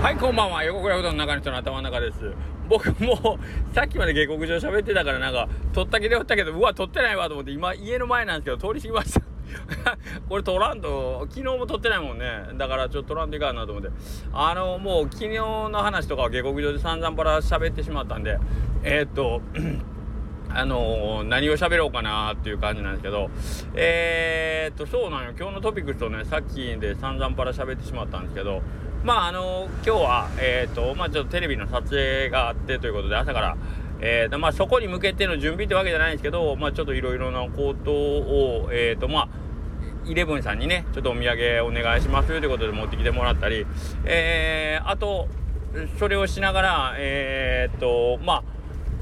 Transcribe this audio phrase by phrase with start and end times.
[0.00, 0.64] はいこんばんは。
[0.64, 2.32] 横倉うどんの中の人の頭の中です。
[2.70, 9.20] 僕もうさっきまで下克上喋ってたからなんか撮った気でおったけどうわ撮ってないわと思って今家の前なんですけど通り過ぎました。
[10.26, 12.24] これ撮らんと昨日も撮ってないもんね。
[12.54, 13.90] だからちょっと撮らんといかんなと思って。
[14.32, 18.38] あのもう昨日の話とかは下克上で散々パラ喋ってしまったんで
[18.82, 19.42] えー、っと
[20.52, 23.30] あのー、何を喋ろうかなっていう感じなんですけど、
[23.74, 25.32] えー、っと、そうなんよ。
[25.38, 28.62] 今日のトピックスとね、さっきで散々パラ喋ってしまったんですけど、
[29.04, 33.56] まあ、あのー、今日は、えっと、まあ、ちょっとテレビの撮影があってということで、朝から、
[34.00, 39.28] えーと、まあ、そこに向けての準備ってわけじゃないんですけど、まあ、ちょっといろいろなことを、えっと、まあ、
[40.06, 43.66] イレブンさんにね、ちょっとお土産お願いしますということで持ってきてもらったり、
[44.04, 45.28] えー、あと、
[45.98, 48.42] それをしながら、えー、っと、まあ、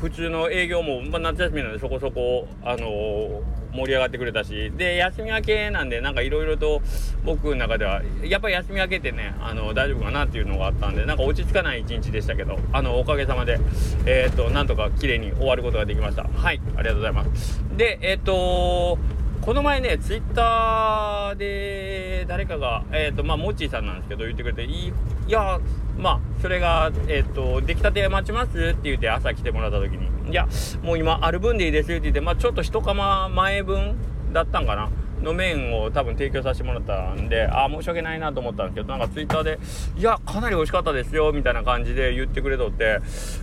[0.01, 4.73] 普通の営業も、まあ、夏休みなんでそこそこ、あのー、盛り上がってくれたし。
[4.77, 6.81] で休み明けなんでなんかいろいろと
[7.25, 13.59] 僕の中ではやっぱり休み明けってねあの大丈夫かなっていうのがあったんでなんか落ち着かない一日でしたけどあのおかげさまで
[14.07, 16.25] えっ、となんとか綺麗に終わることができました。
[16.25, 17.61] はいありがとうございます。
[17.77, 18.99] でえっ、と
[19.41, 24.93] この前ねツイッターで誰かがえっ、とまあモッチーさんなんですけど言ってくれてい
[25.27, 25.59] や
[25.97, 30.47] まあそれがえっ、と出来たて待ちますって言って朝来てもらった時にいや
[30.83, 33.97] もう今ある分でいいですって言ってまあちょっと一釜前分
[34.33, 34.91] だったんかな。
[35.23, 39.59] の麺を多分提供させてもらったんでああ申し訳ないなと思ったんですけどなんかツイッターで
[39.99, 43.01] 「いやかなり美味しかったですよ」みたいな感じで言ってくれとって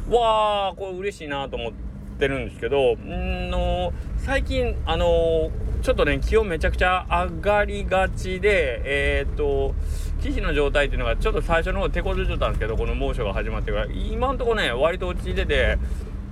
[0.09, 1.73] わあこれ嬉しいなと思っ
[2.17, 5.51] てるんですけどんの最近あの
[5.85, 9.75] ちょっとね気温めちゃくちゃ上がりがちでえー、っと
[10.19, 15.77] 記事の状態っていうのがちょっと最初の方手こずってたんですけどこの猛暑が始まってから今んとこね割と落ち着いてて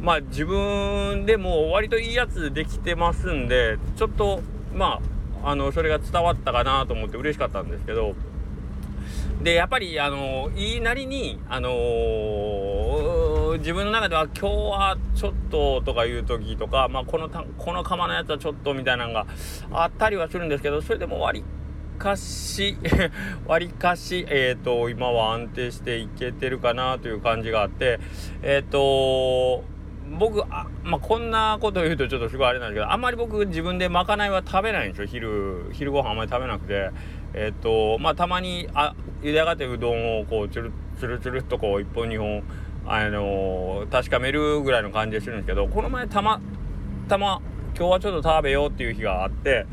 [0.02, 4.42] まあ自分でも割といいやつできてますんでちょっと
[4.74, 5.00] ま
[5.44, 8.16] ああのそれが伝わったかなと思って嬉しかったんですけど
[9.44, 11.74] でやっぱりあのいいなりにあのー、
[13.58, 19.28] 自分の中では今日はちょっととかいう時とか、まあ、このたこの釜のやつはちょっとみたいなのが
[19.72, 21.44] あったりはするんですけどそれでも割
[21.98, 22.78] かし
[23.46, 28.00] 割かし、えっ、ー、と今は安定していけてるかなという感じがあって
[28.42, 29.64] えっ、ー、と
[30.18, 36.92] 僕あ、まあ、こんなこと言うとちょっとすごいあれなんですけどあんまり僕自分でまかないは食べないんですよ昼昼ご飯あんまり食べなくて。
[37.34, 42.44] えっ、ー、とまあたまにあ茹で上がってうどんをこうつるつるつるっとこう1本2本
[42.86, 46.42] あの、確かめるぐらいの感じでするんですけどこの前たま
[47.08, 47.42] たま
[47.78, 49.66] 今日はちょっと食べようっていう日があって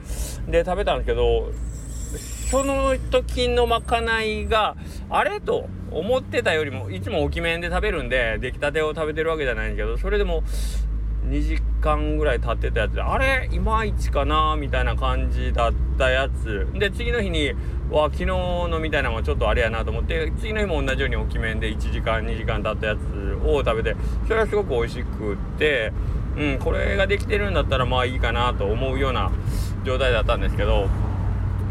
[0.48, 1.52] で食べたんですけど
[2.50, 4.76] その時のまかないが
[5.08, 10.42] あれと思ってたよりもいつも大きめで食べるんで出来たてを食べてるわけじゃないんですけどそれでも
[11.28, 16.66] 2時間ぐらい経ってたやつであれいまいちかなみたいな感じだったやつ。
[16.74, 17.52] で次の日に
[17.90, 23.00] わ昨日のみたいなのがちょっとあれやなと思って次の日も同じように大きめで1時間2時間経ったやつ
[23.44, 23.96] を食べて
[24.28, 25.92] それはすごく美味しくって
[26.36, 29.32] うんこれができてるんだったらまあいいかなと思うような
[29.84, 30.88] 状態だったんですけど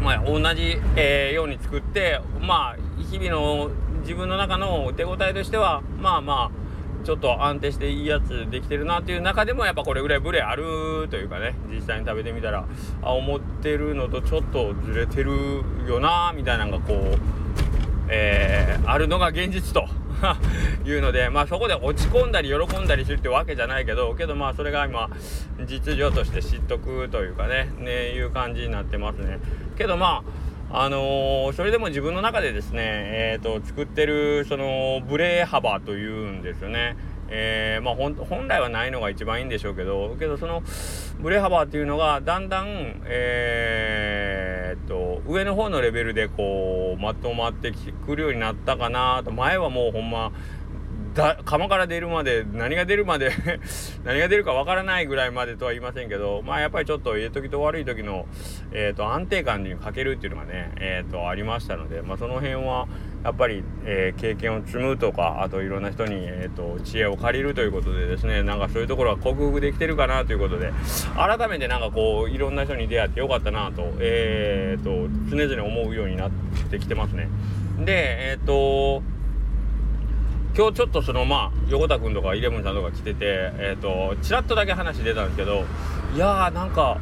[0.02, 3.70] まあ同じ、えー、ように作ってまあ日々の
[4.02, 6.69] 自分の中の手応えとしてはまあまあ
[7.02, 12.66] ちょっと安定していいやつできてるなっていう中でもやっぱこれぐらいブレあるというかね実際に食べてみたら
[13.02, 17.18] あ思ってるのとちょっとずれてるよなみたいなのがこう、
[18.08, 19.86] えー、あるのが現実と
[20.84, 25.08] いうのでまあそこで落ち込んだり喜んだりするってわけじゃないけどけどまあそれが今
[25.66, 29.38] 実情として知っとくというかねねいう感じになってますね。
[29.76, 30.39] けどまあ
[30.72, 36.96] あのー、それでも自分の中でですね、えーと、作ってるそのブレ幅というんですよね。
[37.32, 40.64] えー、まあ、本来はないのが一番いいんでしょうけどけどその
[41.20, 47.72] ブレ幅っていうのがだんだん、えー、と上の方のレベルでこうまとまって
[48.04, 50.32] くるようになったかなと前はもうほんま
[51.14, 53.32] だ釜から出るまで何が出るまで
[54.04, 58.26] 何が出るかわからないぐらいまでとは言いませんけどまあやっぱりちょっといい時と悪い時の、
[58.72, 62.86] えーと、安定感に欠けるっていうのがね、えーと、ありましたので、まあ、その辺は
[63.24, 70.72] やっぱり、えー、経験を積むとかあといろんな人に、えーと、知恵を借りるということでですねなんかそういうところは克服できてるかなということで
[71.16, 76.30] 改めてなんかこういろんな人に出会ってよかったなと,、えー、と常々思うようになっ
[76.70, 77.28] てきてますね。
[77.84, 79.02] でえっ、ー、と
[80.56, 85.64] 今日ちょっとそのまあ横田君とかイレブンさんとか来ててえっ、ー、とちらっとだけ話出たんですけど
[86.14, 86.98] いやーなんか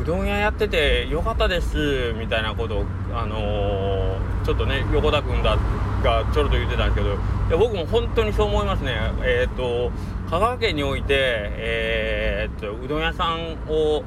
[0.00, 5.58] うどん屋やっててよかったですみたいなことをあのー、ちょっとね横田君だ
[6.02, 7.18] がちょろっと言ってたんですけどい
[7.50, 8.94] や僕も本当にそう思いますね。
[9.22, 9.90] えっ、ー、と
[10.30, 14.04] 香川県においてえっとうどん屋さんを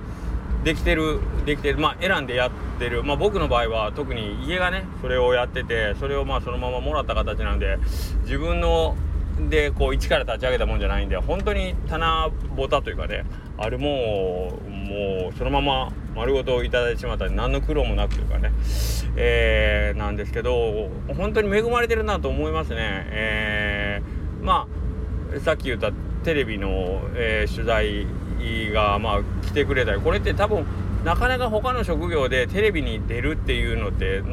[0.65, 7.77] できてるできてるまあ選んでやってるまあ僕の場合は特に家がねそれをやっててそれをまあそのままもらった形なんで
[8.23, 8.97] 自分の
[9.49, 13.25] でこう一から立ち上げたもんじゃないんで本当に棚ぼたというかね
[13.59, 18.51] あるももうそのまま丸ごといただいてしまったんで何の苦労もなくというかね、
[19.17, 22.77] えー、なんですけど本当に恵まれてるなと思いますね。
[23.11, 24.67] えー、ま
[25.35, 25.91] あさっき言った
[26.23, 28.07] テレビの、えー、取材
[28.71, 30.65] がまあ来てくれたりこれって多分
[31.03, 34.23] なかなか他の職業でテレビに出るっていうのって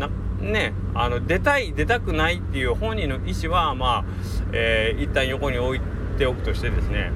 [0.40, 4.04] ねあの出たい出たくないっていう本人の意思はまあ、
[4.52, 5.80] えー、一旦横に置い
[6.18, 7.12] ておくとしてですね。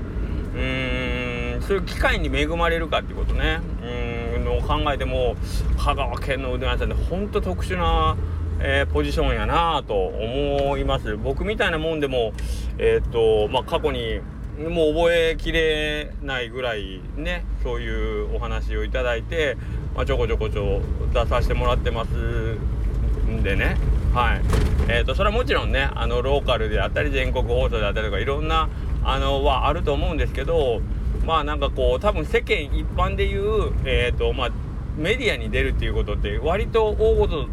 [0.54, 5.37] うーんそういう機会に恵まれるかっていうことねうんの考えても
[5.76, 8.16] 香川県のうどん屋さんで本当特殊な、
[8.60, 11.16] えー、ポジションやなと思います。
[11.16, 12.32] 僕みたいなもんでも
[12.78, 14.20] えっ、とまあ過去に
[14.58, 19.56] もう覚えきれないぐらいねそういうお話をいただいて、
[19.94, 20.80] まあ、ちょこちょこちょ
[21.12, 23.76] 出させてもらってますんでね
[24.14, 24.40] はい
[24.88, 28.70] えーと、それはもちろんねあのローカルであったり全国放送であったりとかいろんな
[29.04, 30.80] あのはあると思うんですけど
[31.26, 34.50] まあなんかこう多分世間一般で言う、えーとまあ、
[34.96, 37.46] メディアに出るっていうことって割と大事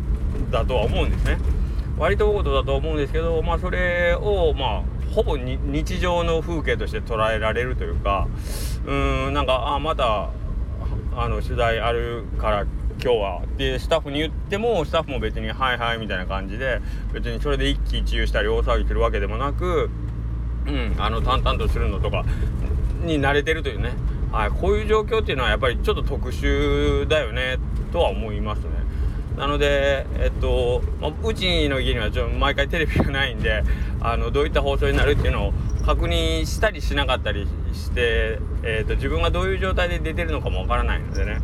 [0.52, 1.38] だとは思うんですね。
[1.98, 8.28] 割と大事だと思うんですけど、まあ、それをまあほぼ日常の風景として捉えられるというか
[8.86, 10.30] うーんなんかあまた
[11.16, 12.66] あの取材あるから
[13.04, 16.82] 今日はでスタッフに言ってもスタッフも別に「はいはい」みたいな感じで
[17.14, 19.90] 別にそれで一喜一憂したり大騒ぎするわけでもなく
[20.68, 22.24] うんあの淡々とするのとか
[23.04, 23.92] に慣れてるというね、
[24.32, 27.58] はい、こういう状況っていうのはやっぱりちょっと特殊だよね
[27.92, 28.70] とは思いますね。
[29.38, 33.64] なので、えっと、まあ、うちの家にはちょ毎回テレビがないんで、
[34.00, 35.54] あの、どういった放送になるっていうのを
[35.86, 41.40] 確認したりしなかったりして、えっと、自分がどういう状態で出てるのかもわからないのでね、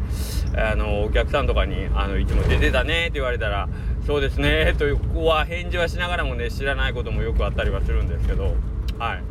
[0.56, 3.68] あの、お客さんとかに、あの、いつも出てたねって言われたら、
[4.06, 8.56] そうですね、 という、ここは返事はしながらもね、知らないこともよくあったりはするんですけど、
[9.00, 9.24] はい。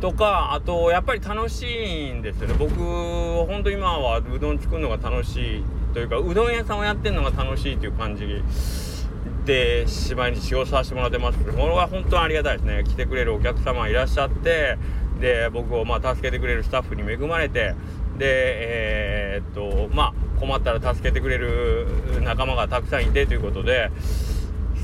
[0.00, 1.66] とか、あと、やっぱり楽し
[2.08, 2.54] いんですよね。
[2.58, 5.64] 僕、ほんと今はうどん作るのが楽しい
[5.96, 8.26] というかうどん屋さんをやってるのが楽しいという感じ
[9.46, 11.38] で毎日仕事させてもらってます。
[11.38, 12.84] これは本当にありがたいですね。
[12.86, 14.76] 来てくれるお客様いらっしゃって
[15.22, 17.74] で僕をまあ助けてくれるスタッフに恵まれて
[18.18, 21.86] でえー、っとまあ困ったら助けてくれる
[22.20, 23.90] 仲間がたくさんいてということで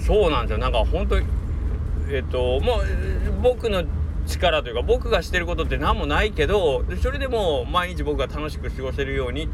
[0.07, 0.59] そうなんですよ。
[0.59, 3.85] なんか本当えっともう僕の
[4.27, 9.49] 力というか僕がしてることって何もないけどそれでも毎日僕が楽しく過ごせるようにっ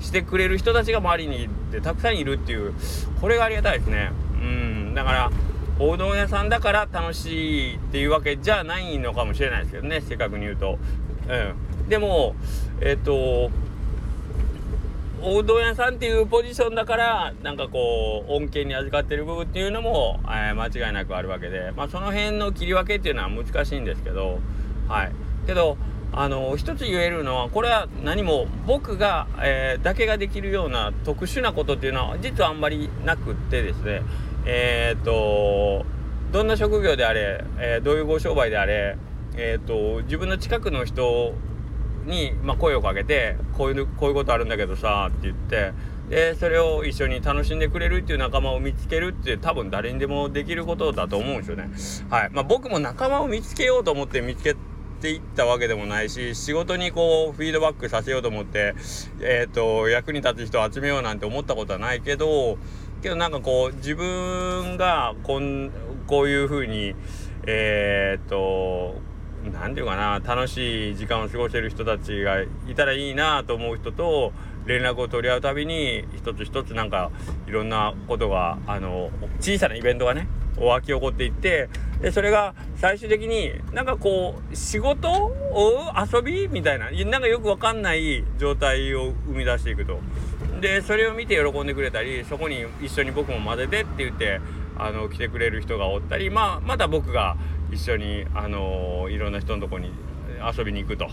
[0.00, 2.74] してくれる人たちが周りにでたくさんいるっていう
[3.20, 4.10] これがありがたいですね。
[4.40, 4.94] うん。
[4.94, 5.30] だから
[5.78, 10.78] おうどん屋さんだから楽しいっていうわけじゃないのかもしれないですけどね正確に言うと。
[11.28, 11.88] うん。
[11.88, 12.34] でも
[12.80, 13.50] えっ、と
[15.22, 24.38] おうどん屋さんっていうポジションだからなんかこう恩恵に預かってる部分っていうのも、えー、間違いなくあるわけでまあその辺の切り分けっていうのは難しいんですけど
[24.88, 25.12] はい。
[25.46, 25.78] けど
[26.12, 34.02] あの一つ言えるのはこれは何も僕が、えー、だけができるような特殊なことっていうのは実はあんまりなくってですね
[34.46, 35.84] えっ、と
[36.32, 38.96] どんな職業であれ、えー、どういうご商売であれ、
[39.36, 41.34] えーと、自分の近くの人
[42.04, 45.72] に、まあ、声をかけてこういうこういうことあるんだけどさって言って
[46.08, 51.68] でそれを一緒に楽しんでくれるっていう仲間を見つけるって多分誰にでもできることだと思うんですよね。
[52.08, 54.54] はいまあ、僕も仲間を見つけようと思って見つけ
[54.96, 58.74] っていったわけでもないし仕事にこうフィードバックさせようと思って、
[59.20, 62.56] えーと、役に立つ人を集めようなんて思ったことはないけど
[63.02, 65.70] けどなんかこう自分がこん
[66.06, 66.94] こういうふうに
[67.46, 68.94] えっ、と
[69.52, 74.32] 何て言うかな楽しい時間を過ごせる人たちがいたらいいなと思う人と
[74.66, 77.10] 連絡を取り合うたびに一つ一つなんか
[77.46, 79.10] いろんなことがあの
[79.40, 81.68] 小さなイベントがね湧き起こっていって
[82.00, 90.00] でそれが最終的になんかこう仕事を遊びみたいななんかよくわかんない状態を生み出していくと。
[90.60, 94.40] でそれを見て喜んでくれたりそこに一緒に僕も混ぜてって言って
[94.78, 97.36] あの来てくれる人がおったりまあまた僕が
[97.72, 99.90] 一緒にあのいろんな人のとこに
[100.56, 101.08] 遊びに行くと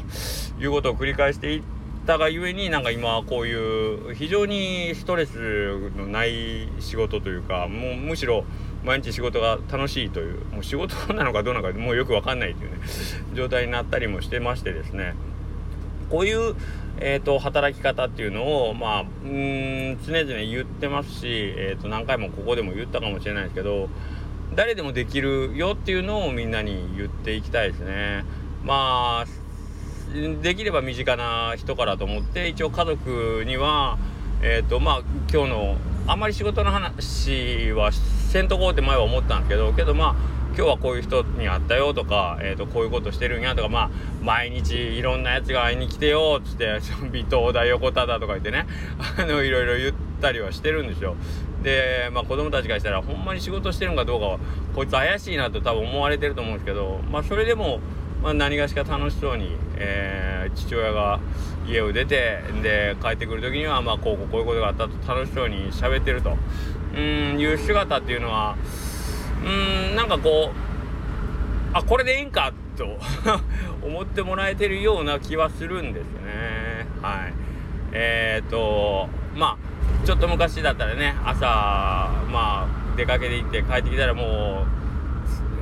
[0.60, 1.62] いうことを繰り返していっ
[2.05, 8.43] たがゆえになんか今こういう非常にストレスのない仕事というかもうむしろ
[8.83, 12.77] 毎日仕事が楽しいというもう仕事なのかどうなのかもうよく分かんないというね。
[13.33, 15.15] 状態になったりもしてましてですね。
[16.10, 16.55] こういう、
[17.00, 23.89] えーと、働き方っていうのをまあうん常々言ってますし、えーと、何回もここでも言ったかもしれないですけど
[24.55, 28.24] 誰でもできるよっていうのをみんなに言っていきたいですね。
[28.63, 29.25] まあ
[30.41, 33.98] できれば身近な人からと思って一応家族には
[34.41, 40.15] えっ、ー、とまあ今日のあんまり仕事の話はせんとこうって前は思ったんですけどけどまあ
[40.55, 43.89] 今日はこういう人に会ったよとか、えー、とこういうことしてるんやとかまあ
[44.22, 46.79] 毎日いろんなやつが会いに来てよっつって
[47.12, 48.67] 「微糖だ横田だ」とか言ってね
[49.17, 51.15] あのいろいろ言ったりはしてるんですよ。
[51.63, 54.39] でまあ子供たちがしたらほんまに仕事してるんかどうかは
[54.75, 57.79] こいつ怪しいなと多分思われてると思うんですけどまあそれでも、
[58.22, 61.20] まあ、何がしか楽しそうに、えー、父親が
[61.67, 66.38] 家を出てで帰ってくる時にはまあこうこうこういうことがあったと楽しそうに喋ってると。
[66.96, 68.55] うんいう姿っていうのは
[69.43, 70.63] うんなんかこう
[71.74, 73.00] あこれでいいんかと
[73.84, 76.88] 思ってもらえてるような気はするんですね。
[77.01, 77.34] はい。
[77.91, 79.73] えー、っとまあ
[80.05, 82.67] ちょっと昔だったらね朝まあ
[82.98, 84.65] 出かけて行って帰ってきたらも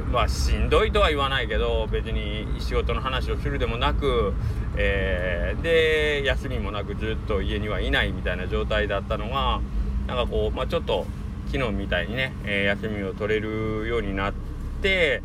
[0.09, 4.33] うまあしんどいとは言わないけど別に仕事の話をするでもなく、
[4.77, 9.61] えー、で休みもなくずっと家にはいないみたいな状態だったのが
[10.07, 11.05] なんかこう、まあ、ちょっと
[11.51, 14.33] 昨日みたいにね、えー、休みを取れるようになっ
[14.81, 15.21] て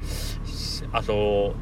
[0.93, 1.53] 遊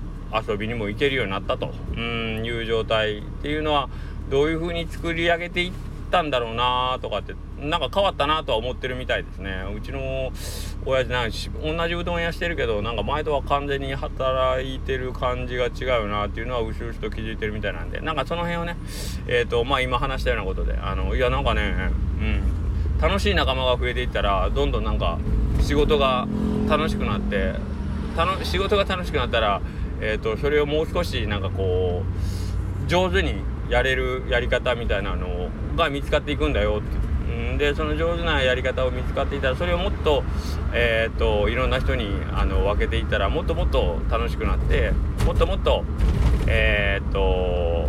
[0.51, 3.89] 遊びにも行けるようになったとうんいう状態っていうのは
[4.29, 5.73] どういう風に作り上げていっ
[6.15, 9.65] たんだろうなとかってなんか変わったなとは思ってるみたいですね。
[9.77, 10.31] うちの
[10.87, 18.01] 親父なんし同じうどん屋してるけどなんか前とは完全に働いてる感じが違うなっていうのはうしうしと気づいてるみたいなんで。
[18.01, 18.77] なんかその辺をね
[19.27, 21.91] えっ、ー、とまあ今話したようなことであのいやなんかね
[22.21, 22.43] うん。
[23.01, 25.19] 楽しい仲間が増えていったらどんどんなんか
[25.61, 26.29] 仕事が
[26.69, 27.55] 楽しくなって
[28.45, 29.61] 仕事が楽しくなったら、
[30.01, 32.05] えーと、それをもう少しなんかこ
[32.87, 36.81] う上手にやれるやり方みたいなのをが見つかっていくんだよ。
[36.81, 37.05] って
[37.59, 40.25] でその上手なやり方を見つかっていたらそれをもっと,、
[40.73, 44.93] えーと、いろんな人にあの分けていったらもっともっと楽しくなって
[45.25, 45.85] もっともっと
[46.47, 47.87] えっ、ー、と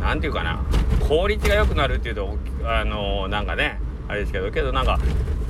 [0.00, 0.62] 何て言うかな
[1.08, 4.98] 効率が良くなるっていうとあのなんかねあれですけどけどなんか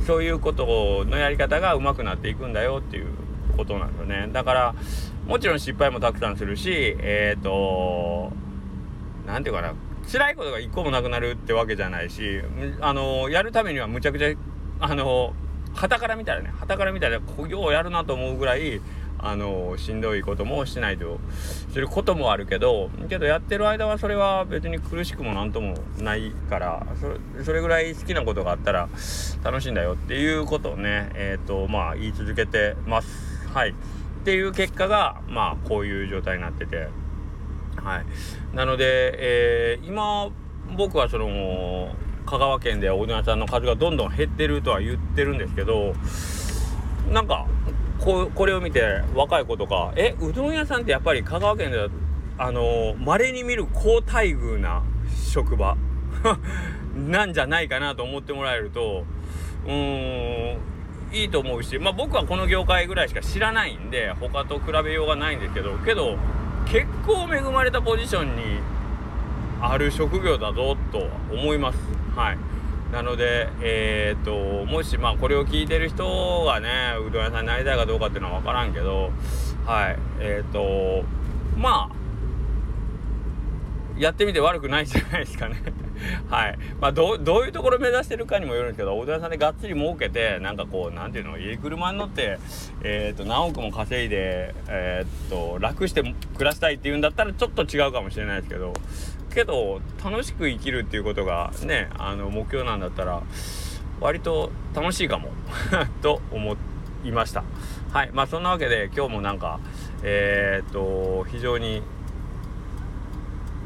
[0.06, 3.06] そういうことのやり方が上手くなっていくんだよっていう
[3.56, 4.28] ことなんですよね。
[4.32, 4.74] だから
[5.26, 8.32] もちろん失敗もたくさんするしえっ、ー、と
[9.26, 9.74] 何て言うかな
[10.10, 12.40] 辛いことが一個もなくなるってわけじゃないし
[12.80, 14.34] あのやるためにはむちゃくちゃ
[14.80, 15.34] あの
[15.74, 18.80] 旗から見たらね旗から見たらようやるなと思うぐらい
[19.20, 21.18] あのしんどいこともしないと
[21.72, 26.86] することもあるけどけどやってる間はそれは別に苦しくもなんともないから
[27.44, 28.88] それぐらい好きなことがあったら
[29.42, 33.48] 楽しいんだよっていうことをねえっ、ー、とまあ言い続けてます。
[33.52, 33.70] はい。
[33.70, 33.74] っ
[34.24, 36.88] ていう結果がまあこういう状態になってて。
[37.82, 38.56] はい。
[38.56, 40.28] なので、えー、今
[40.76, 41.94] 僕はその
[42.26, 45.94] 香川県でおうどん屋さんの数がどんどん減ってるとは言ってるんですけど
[47.10, 47.46] なんか
[47.98, 51.88] ここれを見て若い子とかえうどん屋さんってやっぱり香川県では
[52.36, 54.82] あの稀に見る高待遇な
[55.32, 55.76] 職場？
[56.94, 59.04] なんじゃないかなと思ってもらえると
[59.66, 60.58] うーん
[61.12, 66.16] いいと思うしまあ僕はこの業界ぐらいしか知らないんで他と比べようがないんですけどけど
[66.70, 68.60] 結構恵まれたポジションに
[69.60, 71.78] ある職業だぞと思います
[72.14, 72.38] はい。
[72.92, 79.10] なので、えー、っと、もし、まあ、これを聞いてる人がね、うどん屋さんになりたいかどうかっていうのは分からんけど、
[79.64, 81.04] はい、えー、っと、
[81.56, 81.98] まあ、
[83.98, 85.56] やってみて悪くないじゃないですかね。
[86.30, 86.58] はい。
[86.80, 92.38] まあ、どう、どういうところ目指してるかにもよるんですけど、おうどん屋さんでがっつり儲けて、なんかこう、なんていうの、家車に乗って、
[92.82, 96.14] えー、っと、何億も稼いで、えー、っと、楽して暮
[96.44, 98.72] らしたいっていうんだったら、ちょっと違うかもしれないですけど、
[99.38, 103.22] けど楽しく生きるっていうことがねあの目標なんだったら
[104.00, 105.30] 割と楽しいかも。
[106.02, 106.56] と思
[107.04, 107.42] いました。
[107.92, 108.10] はい。
[108.12, 109.58] まあそんなわけで今日もなんか
[110.02, 111.82] えー、っと非常に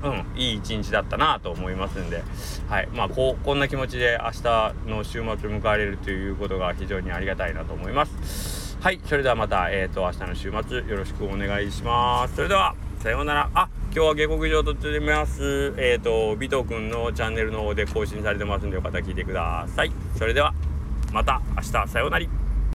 [0.03, 2.23] うんいい一日だったなと思いますんで。
[2.69, 2.89] はい。
[2.95, 8.79] まあこうこんな気持ちで明日の週末を迎えられるということが非常にありがたいなと思います。
[8.81, 9.01] はい。
[9.07, 12.37] それではまたえー、と明日の週末よろしくお願いします。
[12.37, 13.51] それではさようなら。
[13.55, 15.75] あ今日は下克上とってます。
[15.77, 19.93] えっ、ー、と、尾藤くんのチャンネルの方で更新されてますんで、よかったら聞いてください。
[20.17, 20.55] それでは、
[21.13, 22.42] また明日、さようなら。